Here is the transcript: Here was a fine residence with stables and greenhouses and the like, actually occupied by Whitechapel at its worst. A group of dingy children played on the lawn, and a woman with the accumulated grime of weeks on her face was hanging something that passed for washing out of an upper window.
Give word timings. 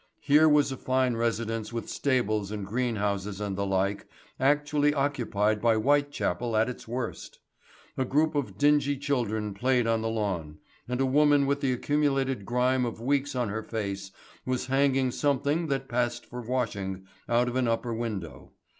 Here 0.21 0.49
was 0.49 0.71
a 0.71 0.77
fine 0.77 1.15
residence 1.15 1.71
with 1.71 1.87
stables 1.87 2.49
and 2.49 2.65
greenhouses 2.65 3.39
and 3.39 3.55
the 3.55 3.67
like, 3.67 4.07
actually 4.39 4.95
occupied 4.95 5.61
by 5.61 5.75
Whitechapel 5.75 6.57
at 6.57 6.67
its 6.67 6.87
worst. 6.87 7.37
A 7.99 8.03
group 8.03 8.33
of 8.33 8.57
dingy 8.57 8.97
children 8.97 9.53
played 9.53 9.85
on 9.85 10.01
the 10.01 10.09
lawn, 10.09 10.57
and 10.87 10.99
a 11.01 11.05
woman 11.05 11.45
with 11.45 11.61
the 11.61 11.71
accumulated 11.71 12.47
grime 12.47 12.83
of 12.83 12.99
weeks 12.99 13.35
on 13.35 13.49
her 13.49 13.61
face 13.61 14.09
was 14.43 14.65
hanging 14.65 15.11
something 15.11 15.67
that 15.67 15.87
passed 15.87 16.25
for 16.25 16.41
washing 16.41 17.05
out 17.29 17.47
of 17.47 17.55
an 17.55 17.67
upper 17.67 17.93
window. 17.93 18.53